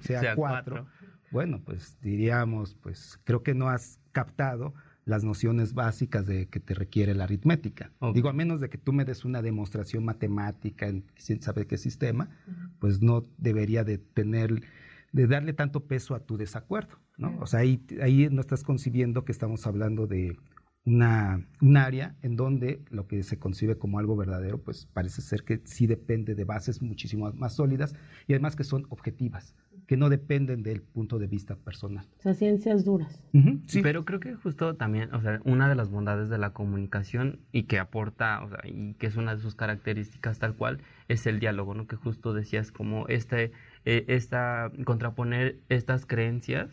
[0.00, 0.86] sea 4,
[1.30, 6.74] bueno, pues diríamos, pues creo que no has captado las nociones básicas de que te
[6.74, 7.92] requiere la aritmética.
[8.14, 11.04] Digo, a menos de que tú me des una demostración matemática en
[11.40, 12.30] sabe qué sistema,
[12.78, 14.62] pues no debería de tener,
[15.12, 17.36] de darle tanto peso a tu desacuerdo, ¿no?
[17.40, 20.36] O sea, ahí, ahí no estás concibiendo que estamos hablando de
[20.84, 25.44] una, un área en donde lo que se concibe como algo verdadero, pues parece ser
[25.44, 27.94] que sí depende de bases muchísimo más sólidas
[28.26, 29.54] y además que son objetivas
[29.90, 32.06] que no dependen del punto de vista personal.
[32.20, 33.24] O sea, ciencias duras.
[33.66, 33.82] sí.
[33.82, 37.64] Pero creo que justo también, o sea, una de las bondades de la comunicación y
[37.64, 41.40] que aporta, o sea, y que es una de sus características tal cual, es el
[41.40, 41.88] diálogo, ¿no?
[41.88, 43.50] Que justo decías como este,
[43.84, 46.70] eh, esta, contraponer estas creencias,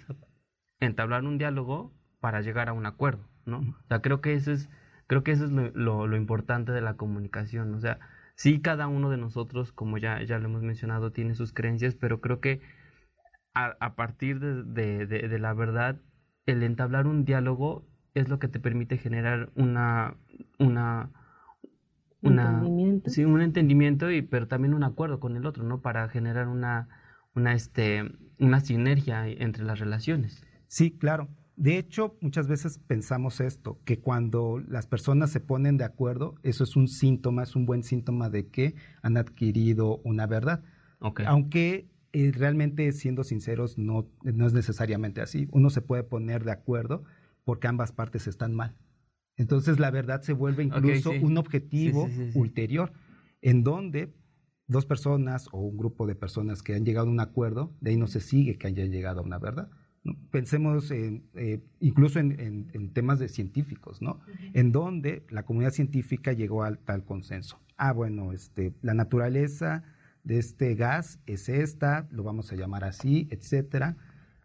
[0.80, 3.62] entablar un diálogo para llegar a un acuerdo, ¿no?
[3.62, 4.70] O sea, creo que eso es,
[5.08, 7.98] creo que eso es lo, lo importante de la comunicación, o sea,
[8.36, 12.22] sí cada uno de nosotros, como ya, ya lo hemos mencionado, tiene sus creencias, pero
[12.22, 12.62] creo que
[13.66, 16.00] a, partir de, la verdad,
[16.46, 20.16] el entablar un diálogo es lo que te permite generar una,
[20.60, 21.12] una,
[22.22, 23.10] ¿Entendimiento?
[23.10, 25.82] sí, un entendimiento y pero también un acuerdo con el otro, ¿no?
[25.82, 26.88] Para generar una,
[27.36, 28.04] una, este,
[28.40, 30.44] una sinergia entre las relaciones.
[30.68, 31.30] Sí, claro.
[31.56, 36.64] De hecho, muchas veces pensamos esto, que cuando las personas se ponen de acuerdo, eso
[36.64, 40.64] es un síntoma, es un buen síntoma de que han adquirido una verdad.
[41.26, 45.48] Aunque realmente, siendo sinceros, no, no es necesariamente así.
[45.52, 47.04] Uno se puede poner de acuerdo
[47.44, 48.76] porque ambas partes están mal.
[49.38, 52.92] Entonces, la verdad se vuelve incluso un objetivo ulterior,
[53.42, 54.14] en donde
[54.68, 57.98] dos personas o un grupo de personas que han llegado a un acuerdo, de ahí
[57.98, 59.70] no se sigue que hayan llegado a una verdad.
[60.32, 64.20] Pensemos eh, incluso en, temas de científicos, ¿no?
[64.54, 67.60] En donde la comunidad científica llegó al tal consenso.
[67.78, 69.84] Ah, bueno, este, la naturaleza
[70.28, 73.96] de este gas es esta, lo vamos a llamar así, etcétera.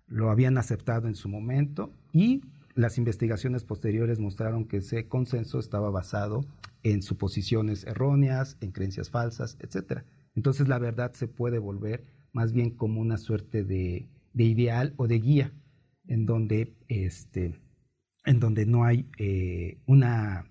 [0.06, 2.42] Lo habían aceptado en su momento y
[2.74, 6.46] las investigaciones posteriores mostraron que ese consenso estaba basado
[6.84, 10.04] en suposiciones erróneas, en creencias falsas, etcétera.
[10.36, 15.18] Entonces la verdad se puede volver más bien como una suerte de, ideal o de
[15.18, 15.52] guía,
[16.06, 17.60] en donde, este,
[18.24, 20.46] en donde no hay eh, una,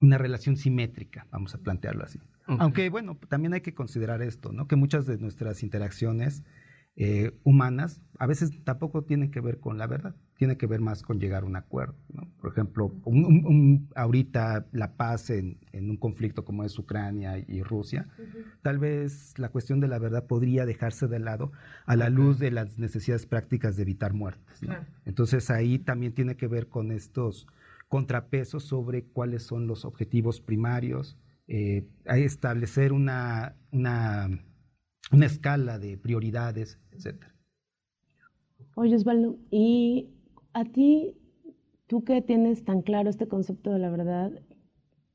[0.00, 2.18] una relación simétrica, vamos a plantearlo así.
[2.58, 4.66] Aunque, bueno, también hay que considerar esto, ¿no?
[4.66, 6.42] Que muchas de nuestras interacciones
[6.96, 11.02] eh, humanas a veces tampoco tienen que ver con la verdad, tiene que ver más
[11.02, 12.28] con llegar a un acuerdo, ¿no?
[12.40, 12.92] Por ejemplo,
[13.94, 18.08] ahorita la paz en, un conflicto como es Ucrania y Rusia,
[18.60, 21.52] tal vez la cuestión de la verdad podría dejarse de lado
[21.86, 24.60] a la luz de las necesidades prácticas de evitar muertes,
[25.06, 27.46] Entonces ahí también tiene que ver con estos
[27.88, 31.16] contrapesos sobre cuáles son los objetivos primarios,
[31.52, 34.28] eh, establecer una, una,
[35.10, 37.24] una, escala de prioridades, etc.
[38.76, 40.10] Oye, Osvaldo, ¿y
[40.52, 41.16] a ti,
[41.88, 44.30] tú que tienes tan claro este concepto de la verdad,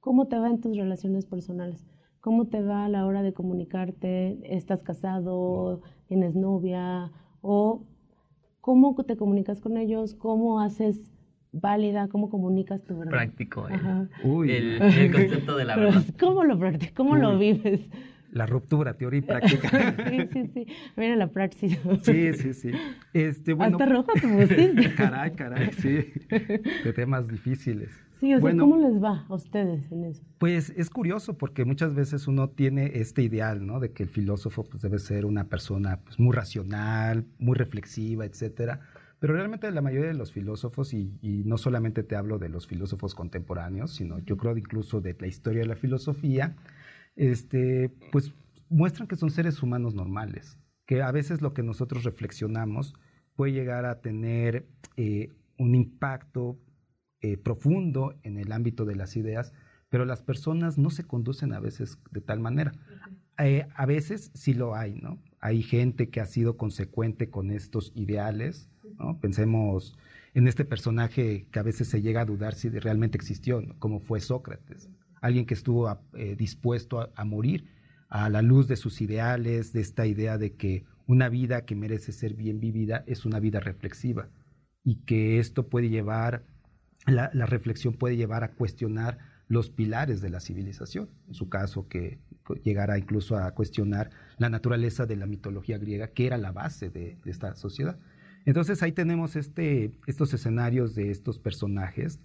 [0.01, 1.87] cómo te va en tus relaciones personales?
[2.19, 4.37] ¿Cómo te va a la hora de comunicarte?
[4.43, 5.83] ¿Estás casado?
[6.07, 7.13] ¿Tienes novia?
[7.39, 7.85] ¿O
[8.59, 10.15] cómo te comunicas con ellos?
[10.15, 11.14] ¿Cómo haces
[11.59, 13.11] válida, cómo comunicas tu verdad.
[13.11, 14.07] Práctico, eh.
[14.23, 16.03] El, concepto de la verdad.
[16.19, 16.93] ¿Cómo lo practicas?
[16.93, 17.81] ¿Cómo lo vives?
[18.31, 19.69] La ruptura, teoría y práctica.
[20.09, 20.67] sí, sí, sí.
[20.97, 21.79] Mira la praxis.
[22.01, 22.71] sí, sí, sí.
[23.13, 24.93] Este, bueno, Hasta rojo te pusiste.
[24.97, 26.11] caray, caray, sí.
[26.83, 27.91] De temas difíciles.
[28.19, 30.23] Sí, o sea, ¿cómo les va a ustedes en eso?
[30.37, 33.79] Pues es curioso porque muchas veces uno tiene este ideal, ¿no?
[33.79, 38.81] De que el filósofo pues, debe ser una persona pues, muy racional, muy reflexiva, etcétera.
[39.19, 42.67] Pero realmente la mayoría de los filósofos, y, y, no solamente te hablo de los
[42.67, 46.55] filósofos contemporáneos, sino yo creo incluso de la historia de la filosofía,
[47.15, 48.33] este, pues
[48.69, 52.93] muestran que son seres humanos normales, que a veces lo que nosotros reflexionamos
[53.35, 56.59] puede llegar a tener eh, un impacto
[57.21, 59.53] eh, profundo en el ámbito de las ideas,
[59.89, 62.73] pero las personas no se conducen a veces de tal manera.
[63.37, 65.19] Eh, a veces sí lo hay, ¿no?
[65.39, 68.69] Hay gente que ha sido consecuente con estos ideales,
[69.21, 69.97] Pensemos
[70.33, 74.19] en este personaje que a veces se llega a dudar si realmente existió, como fue
[74.21, 74.89] Sócrates,
[75.21, 75.97] alguien que estuvo
[76.37, 77.67] dispuesto a morir
[78.09, 82.11] a la luz de sus ideales, de esta idea de que una vida que merece
[82.11, 84.29] ser bien vivida es una vida reflexiva
[84.83, 86.45] y que esto puede llevar,
[87.05, 92.19] la, reflexión puede llevar a cuestionar los pilares de la civilización, en su caso que
[92.63, 97.17] llegara incluso a cuestionar la naturaleza de la mitología griega, que era la base de,
[97.25, 97.97] esta sociedad.
[98.45, 102.19] Entonces ahí tenemos este, estos escenarios de estos personajes,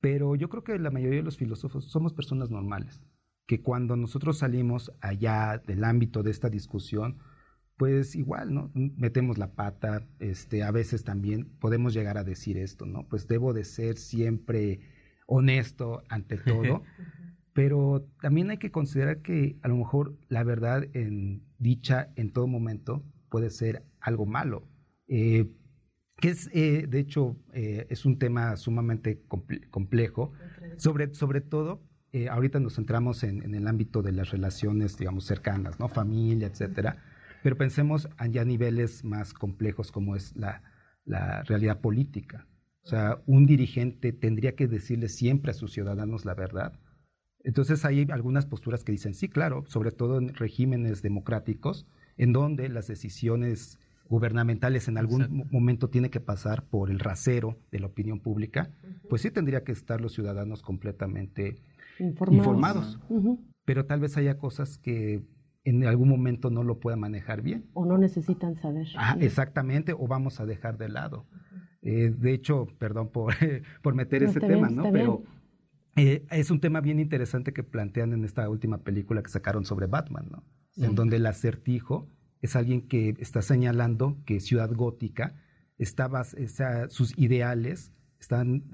[0.00, 3.00] pero yo creo que la mayoría de los filósofos somos personas normales,
[3.46, 7.18] que cuando nosotros salimos allá del ámbito de esta discusión,
[7.76, 8.70] pues igual, ¿no?
[8.74, 13.06] Metemos la pata, este, a veces también podemos llegar a decir esto, ¿no?
[13.08, 14.80] Pues debo de ser siempre
[15.26, 16.82] honesto ante todo,
[17.52, 22.46] pero también hay que considerar que a lo mejor la verdad en dicha en todo
[22.46, 24.68] momento puede ser algo malo,
[25.08, 25.50] eh,
[26.16, 29.22] que es, eh, de hecho, eh, es un tema sumamente
[29.70, 30.32] complejo,
[30.76, 31.82] sobre, sobre todo
[32.30, 35.88] ahorita nos centramos en, el ámbito de las relaciones, digamos, cercanas, ¿no?
[35.88, 36.98] Familia, etcétera.
[37.42, 40.62] Pero pensemos ya a niveles más complejos como es la,
[41.46, 42.46] realidad política.
[42.84, 46.78] O sea, un dirigente tendría que decirle siempre a sus ciudadanos la verdad.
[47.44, 51.86] Entonces hay algunas posturas que dicen, sí, claro, sobre todo en regímenes democráticos,
[52.16, 57.80] en donde las decisiones gubernamentales en algún momento tienen que pasar por el rasero de
[57.80, 58.70] la opinión pública,
[59.08, 61.56] pues sí tendría que estar los ciudadanos completamente
[61.98, 62.98] informados.
[63.64, 65.22] Pero tal vez haya cosas que
[65.64, 67.66] en algún momento no lo puedan manejar bien.
[67.74, 68.88] O no necesitan saber.
[68.96, 71.26] Ah, exactamente, o vamos a dejar de lado.
[71.82, 73.34] Eh, de hecho, perdón por,
[73.82, 74.90] por meter ese tema, ¿no?
[74.90, 75.22] Pero
[75.96, 79.86] eh, es un tema bien interesante que plantean en esta última película que sacaron sobre
[79.86, 80.44] Batman, ¿no?
[80.76, 82.08] En donde el acertijo
[82.42, 85.34] es alguien que está señalando que Ciudad Gótica
[85.78, 88.64] estaba, sus ideales están,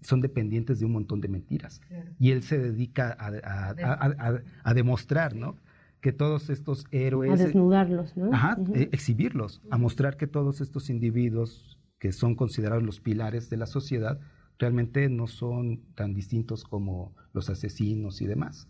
[0.00, 1.80] son dependientes de un montón de mentiras.
[2.18, 5.56] Y él se dedica a, demostrar, ¿no?
[6.00, 7.38] Que todos estos héroes...
[7.38, 8.32] A desnudarlos, ¿no?
[8.32, 13.56] Ajá, eh, exhibirlos, a mostrar que todos estos individuos que son considerados los pilares de
[13.56, 14.20] la sociedad
[14.58, 18.68] realmente no son tan distintos como los asesinos y demás.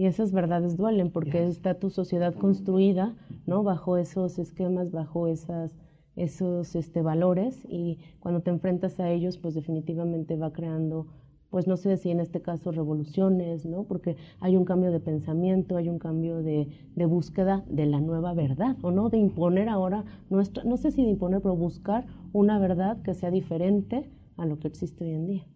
[0.00, 3.14] Y esas verdades duelen porque está tu sociedad construida,
[3.46, 3.62] ¿no?
[3.62, 5.76] Bajo esos esquemas, bajo esas
[6.16, 11.06] esos este, valores y cuando te enfrentas a ellos, pues definitivamente va creando,
[11.50, 13.84] pues no sé si en este caso revoluciones, ¿no?
[13.84, 18.32] Porque hay un cambio de pensamiento, hay un cambio de, de búsqueda de la nueva
[18.32, 19.10] verdad, ¿o no?
[19.10, 23.30] De imponer ahora nuestra, no sé si de imponer, pero buscar una verdad que sea
[23.30, 24.08] diferente
[24.38, 25.46] a lo que existe hoy en día.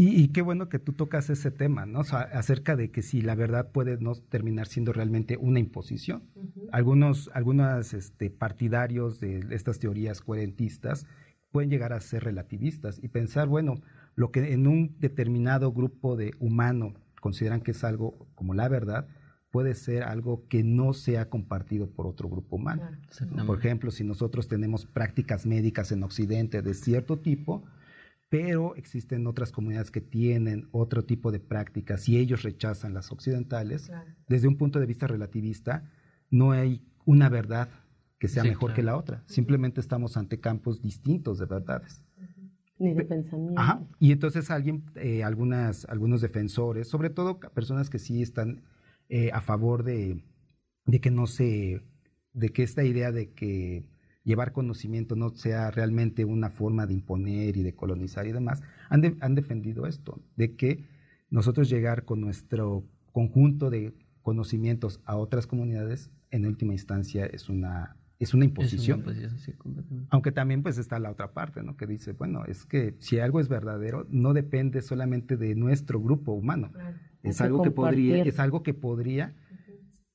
[0.00, 1.98] Y, qué bueno que tú tocas ese tema, ¿no?
[1.98, 6.22] O sea, acerca de que si la verdad puede no terminar siendo realmente una imposición.
[6.70, 11.04] Algunos, algunos este, partidarios de estas teorías coherentistas
[11.50, 13.80] pueden llegar a ser relativistas y pensar, bueno,
[14.14, 19.08] lo que en un determinado grupo de humano consideran que es algo como la verdad,
[19.50, 22.82] puede ser algo que no sea compartido por otro grupo humano.
[23.48, 27.64] Por ejemplo, si nosotros tenemos prácticas médicas en Occidente de cierto tipo,
[28.28, 33.90] pero existen otras comunidades que tienen otro tipo de prácticas y ellos rechazan las occidentales.
[34.28, 35.90] Desde un punto de vista relativista,
[36.30, 37.68] no hay una verdad
[38.18, 39.22] que sea mejor que la otra.
[39.26, 42.02] Simplemente estamos ante campos distintos de verdades.
[42.78, 43.60] Ni de pensamiento.
[43.60, 43.82] Ajá.
[43.98, 48.62] Y entonces alguien, eh, algunas, algunos defensores, sobre todo personas que sí están
[49.08, 50.22] eh, a favor de,
[50.84, 51.82] de que no se,
[52.34, 53.88] de que esta idea de que
[54.28, 59.16] llevar conocimiento no sea realmente una forma de imponer y de colonizar y demás, han,
[59.20, 60.84] han defendido esto, de que
[61.30, 67.96] nosotros llegar con nuestro conjunto de conocimientos a otras comunidades, en última instancia es una,
[68.18, 69.02] es una imposición.
[70.10, 71.78] Aunque también pues está la otra parte, ¿no?
[71.78, 76.32] Que dice, bueno, es que si algo es verdadero, no depende solamente de nuestro grupo
[76.32, 76.70] humano.
[77.22, 79.34] Es, algo que podría, es algo que podría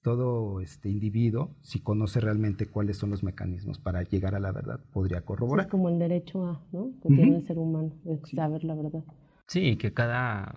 [0.04, 4.80] todo este individuo, si conoce realmente cuáles son los mecanismos para llegar a la verdad,
[4.92, 5.66] podría corroborar.
[5.66, 6.92] es como el derecho a, ¿no?
[7.02, 9.04] Que tiene el ser humano, de saber la verdad.
[9.48, 10.56] Sí, que cada,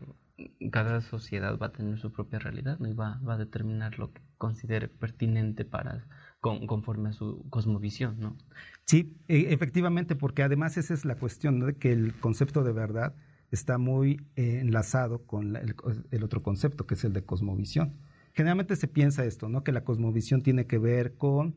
[0.70, 2.88] cada sociedad va a tener su propia realidad ¿no?
[2.88, 6.04] y va, va a determinar lo que considere pertinente para
[6.40, 8.36] conforme a su cosmovisión, ¿no?
[8.84, 11.66] Sí, e, efectivamente, porque además esa es la cuestión, ¿no?
[11.66, 13.14] de que el concepto de verdad
[13.50, 17.94] está muy eh, enlazado con el, otro concepto, que es el de cosmovisión.
[18.36, 19.64] Generalmente se piensa esto, ¿no?
[19.64, 21.54] Que la cosmovisión tiene que ver con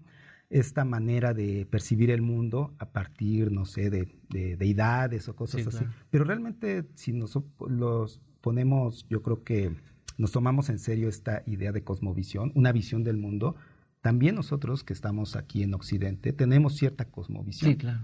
[0.50, 5.84] esta manera de percibir el mundo a partir, no sé, de, deidades o cosas así.
[6.10, 7.38] Pero realmente, si nos
[7.68, 9.76] los ponemos, yo creo que
[10.18, 13.58] nos tomamos en serio esta idea de cosmovisión, una visión del mundo,
[14.00, 17.72] también nosotros que estamos aquí en Occidente tenemos cierta cosmovisión.
[17.72, 18.00] Sí, claro.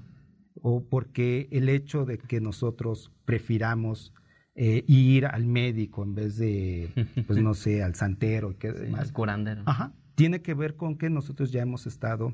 [0.61, 4.13] O porque el hecho de que nosotros prefiramos
[4.56, 6.89] eh, ir al médico en vez de,
[7.28, 9.12] pues no sé, al santero y qué demás.
[9.12, 9.63] curandero.
[9.65, 9.94] Ajá.
[10.15, 12.34] Tiene que ver con que nosotros ya hemos estado,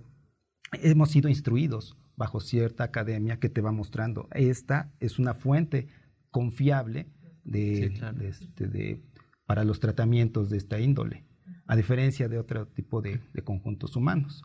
[0.73, 4.27] hemos sido instruidos bajo cierta academia que te va mostrando.
[4.33, 5.87] Esta es una fuente
[6.29, 7.07] confiable
[7.43, 9.01] de, este, de,
[9.47, 11.25] para los tratamientos de esta índole
[11.71, 14.43] a diferencia de otro tipo de, conjuntos humanos.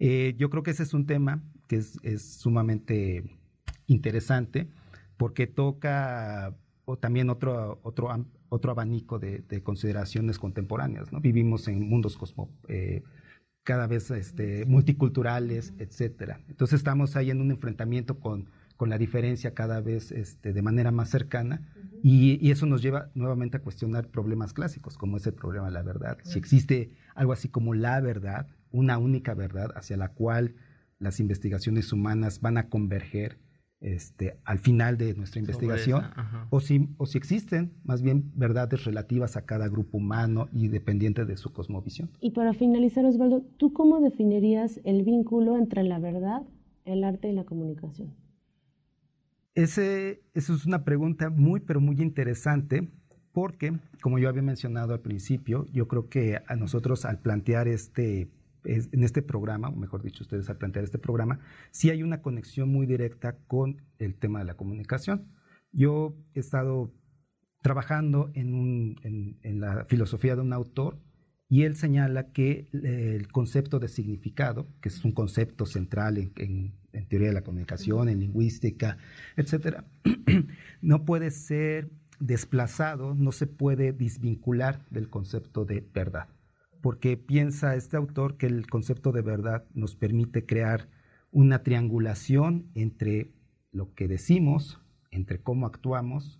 [0.00, 3.22] Eh, yo creo que ese es un tema que es, sumamente
[3.86, 4.68] interesante
[5.16, 8.08] porque toca o también otro, otro,
[8.48, 11.12] otro abanico de, consideraciones contemporáneas.
[11.12, 11.20] ¿no?
[11.20, 13.02] Vivimos en mundos cosmo, eh,
[13.62, 16.40] cada vez este, multiculturales, etcétera.
[16.48, 20.90] Entonces estamos ahí en un enfrentamiento con, con la diferencia cada vez este, de manera
[20.90, 21.62] más cercana
[22.02, 25.82] y, eso nos lleva nuevamente a cuestionar problemas clásicos, como es el problema de la
[25.82, 26.18] verdad.
[26.24, 30.54] Si existe algo así como la verdad, una única verdad hacia la cual
[30.98, 33.38] las investigaciones humanas van a converger
[33.84, 36.04] este, al final de nuestra investigación,
[36.48, 41.26] o, si, o si existen más bien verdades relativas a cada grupo humano y dependiente
[41.26, 42.10] de su cosmovisión.
[42.20, 46.42] Y para finalizar, Osvaldo, ¿tú cómo definirías el vínculo entre la verdad,
[46.86, 48.14] el arte y la comunicación?
[49.54, 52.88] Ese, eso es una pregunta muy, pero muy interesante
[53.32, 58.30] porque, como yo había mencionado al principio, yo creo que a nosotros al plantear este,
[58.64, 62.68] en este programa, o mejor dicho, ustedes al plantear este programa, sí hay una conexión
[62.68, 65.28] muy directa con el tema de la comunicación.
[65.72, 66.92] Yo he estado
[67.62, 70.98] trabajando en, en la filosofía de un autor
[71.48, 76.72] y él señala que eh, el concepto de significado, que es un concepto central en,
[77.08, 78.98] teoría de la comunicación, en lingüística,
[79.36, 79.84] etcétera,
[80.80, 86.28] no puede ser desplazado, no se puede desvincular del concepto de verdad,
[86.84, 90.90] porque piensa este autor que el concepto de verdad nos permite crear
[91.30, 93.32] una triangulación entre
[93.72, 96.38] lo que decimos, entre cómo actuamos,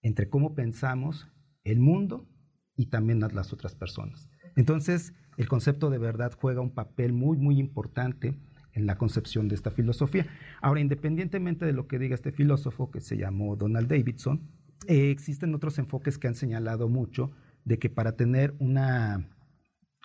[0.00, 1.26] entre cómo pensamos
[1.64, 2.28] el mundo
[2.76, 4.30] y también las otras personas.
[4.54, 8.38] Entonces, el concepto de verdad juega un papel muy, muy importante
[8.74, 10.28] en la concepción de esta filosofía.
[10.62, 14.52] Ahora, independientemente de lo que diga este filósofo que se llamó Donald Davidson,
[14.86, 17.32] eh, existen otros enfoques que han señalado mucho
[17.64, 19.28] de que para tener una,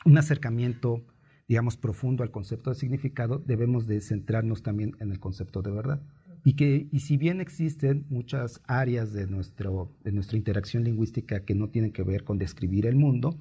[0.04, 1.06] un acercamiento,
[1.48, 6.02] digamos, profundo al concepto de significado, debemos de centrarnos también en el concepto de verdad.
[6.44, 11.56] Y que, y si bien existen muchas áreas de, nuestro, de nuestra interacción lingüística que
[11.56, 13.40] no tienen que ver con describir el mundo,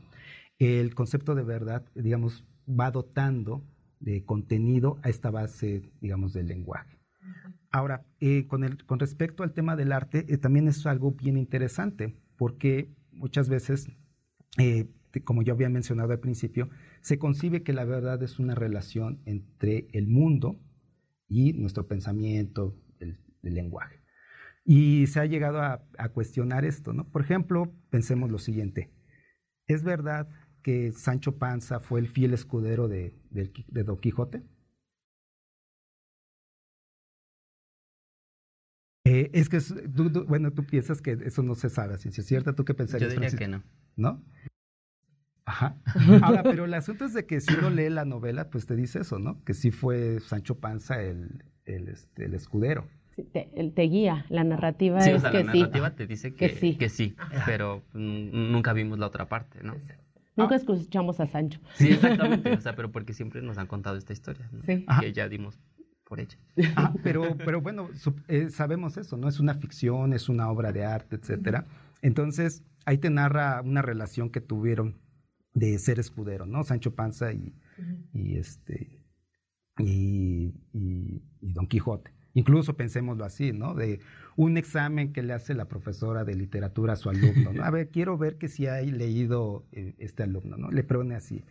[0.59, 3.63] el concepto de verdad, digamos, va dotando
[4.01, 6.99] de contenido a esta base, digamos, del lenguaje.
[7.71, 11.37] Ahora, eh, con, el, con respecto al tema del arte, eh, también es algo bien
[11.37, 13.89] interesante, porque muchas veces,
[14.59, 14.87] eh,
[15.23, 19.87] como yo había mencionado al principio, se concibe que la verdad es una relación entre
[19.93, 20.61] el mundo
[21.29, 24.01] y nuestro pensamiento, el, lenguaje.
[24.65, 27.11] Y se ha llegado a, a cuestionar esto, ¿no?
[27.11, 28.91] Por ejemplo, pensemos lo siguiente.
[29.67, 30.29] ¿Es verdad
[30.65, 33.15] que Sancho Panza fue el fiel escudero de,
[33.69, 34.43] Don Quijote?
[39.07, 39.59] Eh, es que,
[40.27, 43.13] bueno, tú piensas que eso no se sabe, ciencia cierta, ¿tú qué pensarías?
[43.13, 43.63] Yo diría que no.
[43.97, 44.25] ¿No?
[45.47, 45.77] Ajá.
[46.23, 49.01] Ahora, pero el asunto es de que si uno lee la novela, pues te dice
[49.01, 49.43] eso, ¿no?
[49.45, 52.87] Que sí fue Sancho Panza el, el, este, el escudero.
[53.15, 55.33] Sí, te, te, guía, la narrativa es que sí.
[55.33, 57.15] La narrativa te dice que, sí, que sí
[57.47, 59.77] pero nunca vimos la otra parte, ¿no?
[60.37, 61.61] Nunca escuchamos a Sancho.
[61.75, 62.53] Sí, exactamente.
[62.53, 64.63] O sea, pero porque siempre nos han contado esta historia, ¿no?
[64.65, 64.85] Sí.
[65.01, 65.61] Que ya dimos
[66.05, 66.39] por hecha.
[66.75, 67.89] Ah, pero, pero bueno,
[68.29, 69.29] eh, sabemos eso, ¿no?
[69.29, 71.67] Es una ficción, es una obra de arte, etcétera.
[72.03, 74.97] Entonces, ahí te narra una relación que tuvieron
[75.55, 76.65] de ser escudero, ¿no?
[76.65, 77.55] Sancho Panza y,
[78.13, 79.01] y este
[79.79, 82.13] y, y Don Quijote.
[82.35, 83.75] Incluso pensémoslo así, ¿no?
[83.75, 84.01] De
[84.37, 87.63] un examen que le hace la profesora de literatura a su alumno, ¿no?
[87.63, 90.71] A ver, quiero ver que si hay leído eh, este alumno, ¿no?
[90.71, 91.45] Le pone así.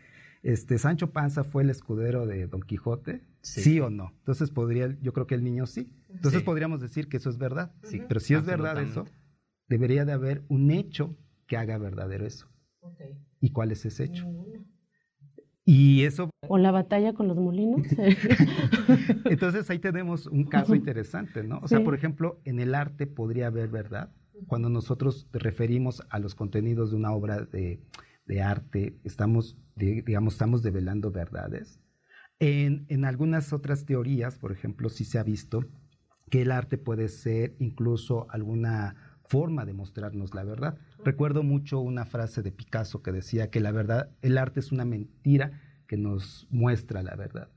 [0.43, 4.11] Este, Sancho Panza fue el escudero de Don Quijote, sí, o no.
[4.19, 5.89] Entonces podría, yo creo que el niño sí.
[6.09, 7.73] Entonces podríamos decir que eso es verdad.
[7.83, 8.01] Sí.
[8.05, 9.05] Pero si es verdad eso,
[9.69, 11.15] debería de haber un hecho
[11.47, 12.49] que haga verdadero eso.
[13.43, 14.25] ¿Y cuál es ese hecho?
[15.65, 16.29] Y eso...
[16.47, 17.85] O la batalla con los molinos.
[19.25, 21.59] Entonces ahí tenemos un caso interesante, ¿no?
[21.61, 24.13] O sea, por ejemplo, en el arte podría haber verdad.
[24.47, 27.81] Cuando nosotros referimos a los contenidos de una obra de,
[28.41, 31.81] arte, estamos, digamos, estamos develando verdades.
[32.39, 35.65] En, en algunas otras teorías, por ejemplo, sí se ha visto
[36.29, 40.77] que el arte puede ser incluso alguna forma de mostrarnos la verdad.
[41.03, 44.85] Recuerdo mucho una frase de Picasso que decía que la verdad, el arte es una
[44.85, 47.49] mentira que nos muestra la verdad.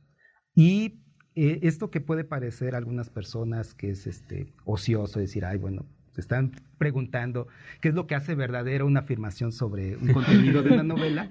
[0.55, 1.01] Y
[1.34, 5.86] eh, esto que puede parecer a algunas personas que es este, ocioso, decir, ay, bueno,
[6.12, 7.47] se están preguntando
[7.80, 11.30] qué es lo que hace verdadera una afirmación sobre un contenido de una novela,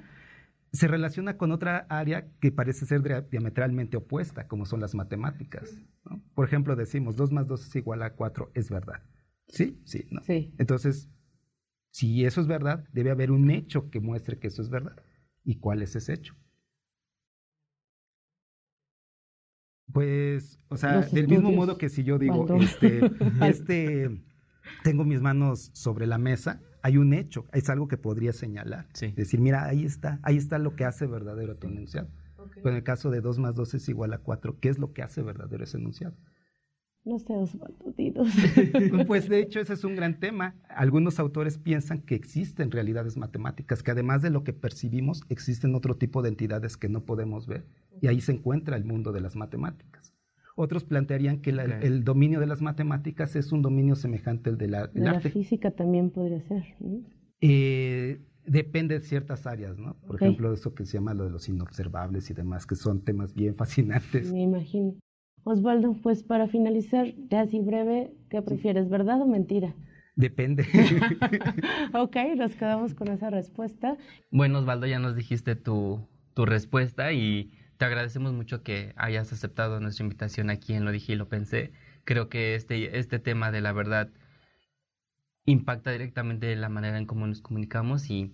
[0.71, 5.79] se relaciona con otra área que parece ser diametralmente opuesta, como son las matemáticas.
[6.35, 9.01] Por ejemplo, decimos 2 más 2 es igual a 4, es verdad.
[9.47, 9.79] ¿Sí?
[9.85, 10.21] Sí, ¿no?
[10.21, 10.53] Sí.
[10.57, 11.09] Entonces,
[11.95, 14.97] si eso es verdad, debe haber un hecho que muestre que eso es verdad.
[15.45, 16.35] ¿Y cuál es ese hecho?
[19.93, 22.99] Pues, o sea, del mismo modo que si yo digo, este,
[23.47, 24.09] este,
[24.83, 28.89] tengo mis manos sobre la mesa, hay un hecho, es algo que podría señalar.
[29.15, 32.09] Decir, mira, ahí está, ahí está lo que hace verdadero tu enunciado.
[32.55, 34.91] Pero en el caso de 2 más 2 es igual a 4, ¿qué es lo
[34.91, 36.17] que hace verdadero ese enunciado?
[37.05, 37.35] No sé,
[39.07, 40.55] pues de hecho ese es un gran tema.
[40.69, 45.97] Algunos autores piensan que existen realidades matemáticas, que además de lo que percibimos, existen otro
[45.97, 47.65] tipo de entidades que no podemos ver.
[48.01, 50.15] Y ahí se encuentra el mundo de las matemáticas.
[50.55, 54.89] Otros plantearían que el dominio de las matemáticas es un dominio semejante al de la,
[54.93, 56.63] la física también podría ser.
[57.41, 59.95] Eh, depende de ciertas áreas, ¿no?
[60.07, 63.35] Por ejemplo, eso que se llama lo de los inobservables y demás, que son temas
[63.35, 64.31] bien fascinantes.
[64.31, 64.95] Me imagino.
[65.45, 69.75] Osvaldo, pues para finalizar, ya así breve, ¿qué prefieres, verdad o mentira?
[70.15, 70.63] Depende.
[71.93, 73.95] ok, nos quedamos con esa respuesta.
[74.31, 79.79] Bueno, Osvaldo, ya nos dijiste tu, tu respuesta y te agradecemos mucho que hayas aceptado
[79.79, 81.73] nuestra invitación aquí en Lo Dije y Lo Pensé.
[82.05, 84.09] Creo que este, este tema de la verdad
[85.45, 88.33] impacta directamente la manera en cómo nos comunicamos y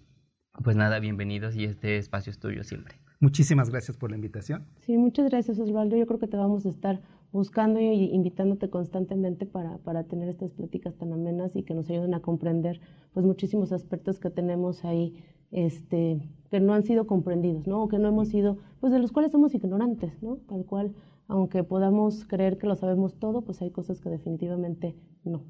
[0.64, 3.01] pues nada, bienvenidos y este espacio es tuyo siempre.
[3.22, 4.66] Muchísimas gracias por la invitación.
[4.80, 5.96] Sí, muchas gracias Osvaldo.
[5.96, 7.02] Yo creo que te vamos a estar
[7.32, 12.16] buscando y invitándote constantemente para, para tener estas pláticas tan amenas y que nos ayuden
[12.16, 12.82] a comprender
[13.14, 16.20] pues muchísimos aspectos que tenemos ahí este,
[16.50, 17.84] que no han sido comprendidos, ¿no?
[17.84, 20.38] O que no hemos sido, pues de los cuales somos ignorantes, ¿no?
[20.48, 20.96] Tal cual,
[21.28, 25.44] aunque podamos creer que lo sabemos todo, pues hay cosas que definitivamente no.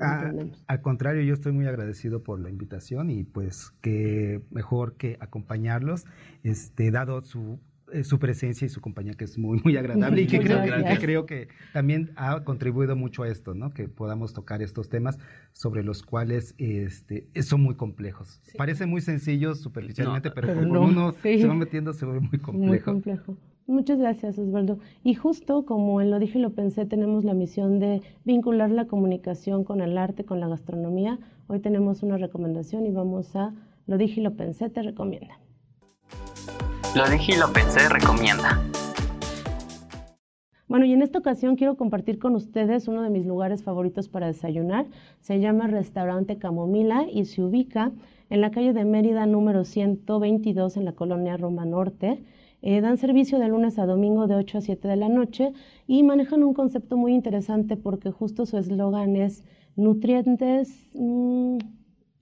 [0.00, 0.32] Ah,
[0.66, 6.04] al contrario, yo estoy muy agradecido por la invitación y pues que mejor que acompañarlos,
[6.42, 7.58] este, dado su,
[7.92, 10.98] eh, su presencia y su compañía que es muy, muy agradable y que creo, que
[10.98, 13.72] creo, que también ha contribuido mucho a esto, ¿no?
[13.72, 15.18] Que podamos tocar estos temas
[15.52, 18.40] sobre los cuales este, son muy complejos.
[18.56, 22.66] Parecen muy sencillos superficialmente, pero, cuando uno se va metiendo se vuelve muy complejo.
[22.66, 23.36] Muy complejo.
[23.68, 24.78] Muchas gracias, Osvaldo.
[25.02, 28.86] Y justo como él lo dije y lo pensé, tenemos la misión de vincular la
[28.86, 31.18] comunicación con el arte, con la gastronomía.
[31.48, 33.54] Hoy tenemos una recomendación y vamos a
[33.88, 35.40] Lo dije y lo pensé, te recomienda.
[36.94, 38.62] Lo dije y lo pensé, recomienda.
[40.68, 44.28] Bueno, y en esta ocasión quiero compartir con ustedes uno de mis lugares favoritos para
[44.28, 44.86] desayunar.
[45.20, 47.90] Se llama Restaurante Camomila y se ubica
[48.30, 52.22] en la calle de Mérida número 122 en la colonia Roma Norte.
[52.68, 55.52] Eh, dan servicio de lunes a domingo de 8 a 7 de la noche
[55.86, 59.44] y manejan un concepto muy interesante porque justo su eslogan es
[59.76, 61.58] nutrientes, mm,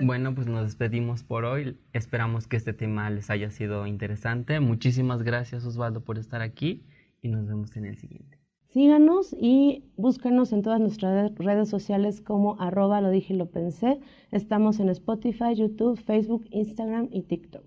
[0.00, 1.78] Bueno, pues nos despedimos por hoy.
[1.92, 4.60] Esperamos que este tema les haya sido interesante.
[4.60, 6.84] Muchísimas gracias Osvaldo por estar aquí
[7.20, 8.29] y nos vemos en el siguiente.
[8.72, 13.98] Síganos y búsquenos en todas nuestras redes sociales como arroba lo dije y lo pensé.
[14.30, 17.64] Estamos en Spotify, YouTube, Facebook, Instagram y TikTok.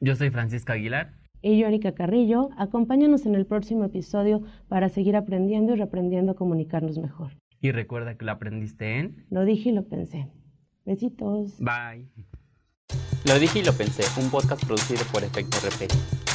[0.00, 1.12] Yo soy Francisca Aguilar.
[1.42, 6.34] Y yo, Erika Carrillo, acompáñanos en el próximo episodio para seguir aprendiendo y reaprendiendo a
[6.34, 7.32] comunicarnos mejor.
[7.60, 9.26] Y recuerda que lo aprendiste en...
[9.28, 10.28] Lo dije y lo pensé.
[10.86, 11.58] Besitos.
[11.58, 12.08] Bye.
[13.26, 16.25] Lo dije y lo pensé, un podcast producido por Efecto RP.